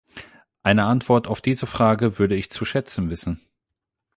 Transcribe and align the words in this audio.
Eine 0.63 0.85
Antwort 0.85 1.27
auf 1.27 1.41
diese 1.41 1.67
Frage 1.67 2.17
würde 2.17 2.33
ich 2.33 2.49
zu 2.49 2.65
schätzen 2.65 3.11
wissen. 3.11 3.39